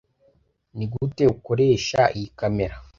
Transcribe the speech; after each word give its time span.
Nigute 0.75 1.23
ukoresha 1.35 2.01
iyi 2.15 2.27
kamera 2.39 2.75